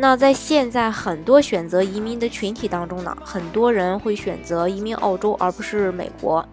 [0.00, 6.46] 那在现在很多选择移民的群体当中呢，很多人会选择移民澳洲而不是美国。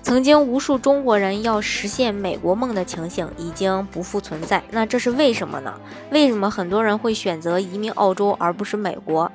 [0.00, 4.62] 曾经无数中国人要实现美国梦的情形已经不复存在。
[4.70, 5.74] 那这是为什么呢？
[6.10, 9.32] 为什么很多人会选择移民澳洲而不是美国？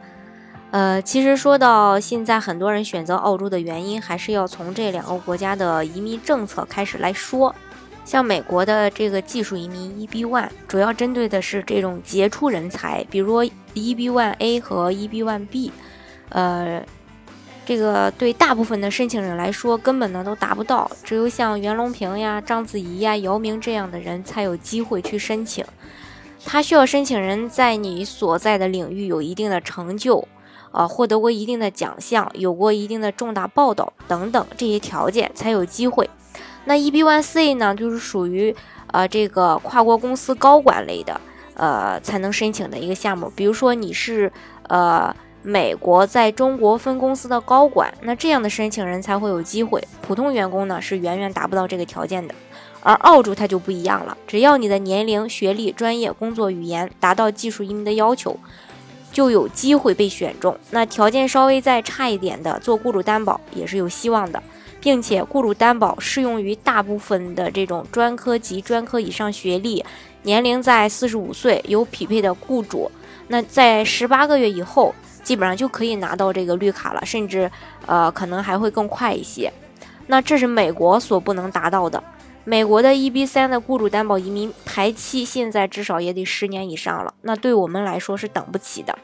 [0.72, 7.54] 呃，其实说到现在，很多人选择澳洲的原因，还是要从这两个国家的移民政策开始来说。
[8.10, 13.44] 像美国的这个技术移民 EB1，主要针对的是这种杰出人才，比如
[13.76, 15.70] EB1A 和 EB1B，
[16.30, 16.84] 呃，
[17.68, 25.64] 这个对大部分的申请人来说根本呢都达不到，只有像袁隆平呀、章子怡呀、姚明这样的人才有机会去申请。
[26.44, 30.28] 他需要申请人在你所在的领域有一定的成就，
[30.72, 36.10] 啊，获得过一定的奖项，有过一定的重大报道等等这些条件才有机会。
[36.66, 38.56] 那 EB1C 呢，就是属于
[38.88, 41.20] 呃这个跨国公司高管类的，
[41.56, 43.32] 呃才能申请的一个项目。
[43.36, 44.32] 比如说你是
[44.68, 49.82] 呃美国在中国分公司的高管，那这样的申请人才会有机会。
[50.02, 52.36] 普通员工呢是远远达不到这个条件的。
[52.82, 58.40] 而澳洲它就不一样了，只要你的年龄、学历、专业、工作语言达到技术移民的要求，
[59.12, 60.58] 就有机会被选中。
[60.72, 64.42] 那条件稍微再差一点的，做雇主担保也是有希望的。
[64.82, 69.84] 并且雇主担保适用于大部分的这种专科及专科以上学历，
[70.24, 72.92] 年龄在四十五岁，有匹配的雇主，
[73.28, 77.50] 那在十八个月以后，基本上就可以拿到这个绿卡了，甚至
[77.86, 79.52] 呃可能还会更快一些。
[80.08, 82.04] 那这是美国所不能达到的，
[82.44, 88.98] 美国的 EB 三的雇主担保移民排期现在至少也得十年以上了，那对我们来说是等不起的。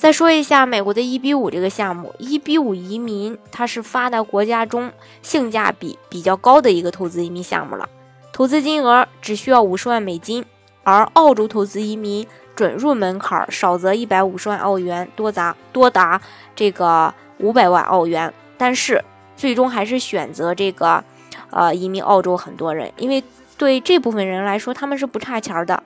[0.00, 4.90] 再说一下美国的 EB 五这个项目，EB 五移民它是发达国家中
[5.20, 7.86] 性价比比较高的一个投资移民项目了，
[8.32, 10.42] 投资金额只需要五十万美金，
[10.84, 16.18] 而澳洲投资移民准入门槛少则一百五十万澳元，多达多达
[16.56, 19.04] 这个五百万澳元，但是
[19.36, 21.04] 最终还是选择这个
[21.50, 23.22] 呃移民澳洲很多人，因为
[23.58, 25.82] 对这部分人来说，他们是不差钱的。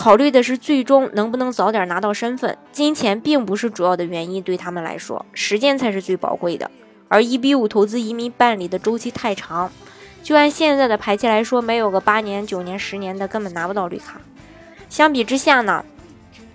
[0.00, 6.70] 考虑的是最终能不能早点拿到身份，金钱并不是主要的原因，对他们来说，时间才是最宝贵的。
[7.08, 9.70] 而 EB 五投资移民办理的周期太长，
[10.22, 14.18] 就按现在的排期来说，没有个八年、九年、十年的，根本拿不到绿卡。
[14.88, 15.84] 相比之下呢，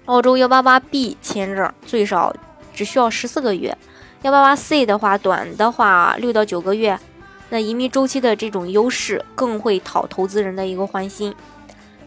[0.06, 2.36] 澳洲幺八八 B 签证最少
[2.74, 3.78] 只需要十四个月，
[4.24, 7.00] 幺八八 C 的话，短的话六到九个月。
[7.50, 11.32] 那移民周期的这种优势，更会讨投资人的一个欢心。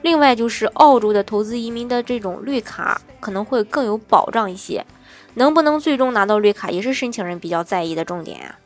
[0.03, 4.86] 另外就是澳洲的投资移民的这种绿卡可能会更有保障一些，
[5.34, 8.59] 能不能最终拿到绿卡也是申请人比较在意的重点啊。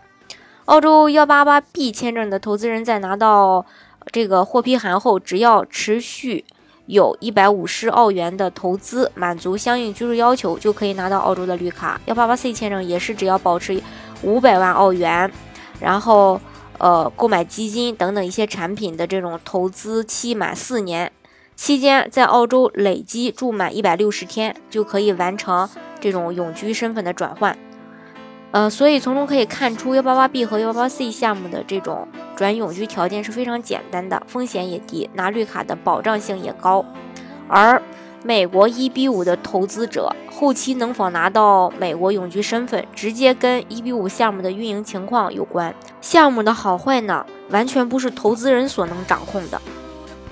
[0.66, 3.66] 澳洲幺八八 B 签证的投资人在拿到
[4.12, 6.44] 这个获批函后，只要持续
[6.86, 12.00] 有一百五十澳元的投资，满足相应居住要求，就可以拿到澳洲的绿卡。
[12.06, 13.82] 幺八八 C 签证也是只要保持
[14.22, 15.32] 五百万澳元，
[15.80, 16.40] 然后
[16.78, 21.10] 呃购买基金等等一些产品的这种投资期满四年。
[21.54, 25.68] 期间在澳洲累计住满一百六十天，就可以完成
[26.00, 27.56] 这种永居身份的转换。
[28.50, 36.84] 呃，所以从中可以看出，幺八八 B 和幺八八 C 项目的这种转永居条件是非常简单的，风险也低，拿绿卡的保障性也高。
[37.48, 37.80] 而
[38.24, 45.74] 美国一 B 五的投资者后期能否拿到美国永居身份，直接跟一 B 五项目的运营情况有关。
[46.00, 49.60] 项目的好坏呢，完全不是投资人所能掌控的。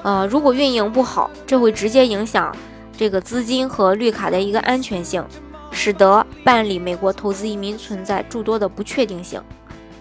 [0.03, 2.55] 呃，如果运营不好，这会直接影响
[2.97, 5.25] 这个资金和绿卡的一个安全性，
[5.71, 9.43] 使得办理美国投资移民存在诸多的不确定性。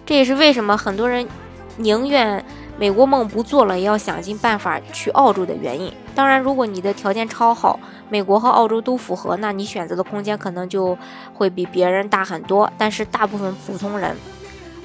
[0.06, 1.28] 这也是为什么很多人
[1.76, 2.42] 宁愿
[2.78, 5.92] 美国梦不做了，也要想尽办法去澳洲的原因。
[6.14, 10.96] 当然，如果你的条件超好，美国和澳洲都符合，那你选择的空间可能就
[11.34, 12.70] 会比别人大很多。
[12.78, 14.16] 但是大部分普通人，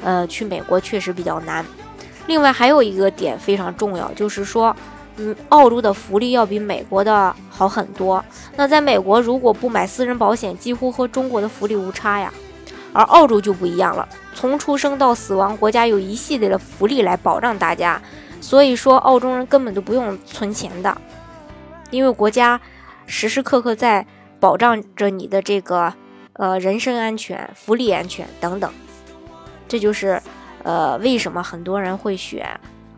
[0.04, 1.66] 呃，去美国确实比较难。
[2.28, 4.76] 另外还有一个点非常重要，就是说。
[5.18, 8.24] 嗯，澳洲的福利要比美国的好很多。
[8.56, 12.34] 那在美国，如果不买私人保险，几乎和中国的福利无差呀。
[12.92, 18.02] 而澳洲就不一样了，从出生到死亡，国家有一系列的福利来保障大家。
[18.40, 20.98] 所以说，澳洲人根本就不用存钱的，
[21.92, 22.60] 因为国家
[23.06, 24.06] 时时刻刻在
[24.40, 25.94] 保障着你的这个
[26.34, 28.72] 呃人身安全、福利安全等等。
[29.68, 30.22] 这就是
[30.64, 32.48] 呃为什么很多人会选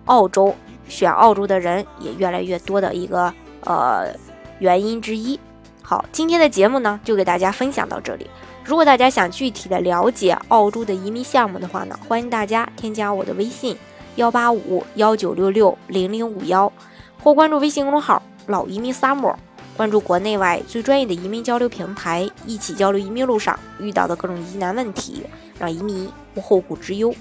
[0.05, 0.53] 澳洲，
[0.87, 4.13] 选澳洲的人也越来越多的一个呃
[4.59, 5.39] 原因之一。
[5.81, 8.27] 好，今天的节目呢就给大家分享到这里。
[8.63, 13.77] 如果大家想具体的了解澳洲的移民项目的话呢，欢迎大家添加我的微信
[14.17, 16.69] 幺八五幺九六六零零五幺，
[17.23, 19.33] 或关注微信公众号“老移民 summer”，
[19.77, 25.23] 关注国内外最专业的移民交流平台，一起交流移民路上遇到的各种疑难问题，
[25.57, 27.15] 让移民无后顾之忧。